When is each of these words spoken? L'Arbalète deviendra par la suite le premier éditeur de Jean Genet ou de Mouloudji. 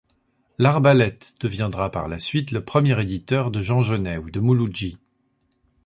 L'Arbalète 0.57 1.35
deviendra 1.41 1.91
par 1.91 2.07
la 2.07 2.17
suite 2.17 2.49
le 2.49 2.65
premier 2.65 2.99
éditeur 2.99 3.51
de 3.51 3.61
Jean 3.61 3.83
Genet 3.83 4.17
ou 4.17 4.31
de 4.31 4.39
Mouloudji. 4.39 4.97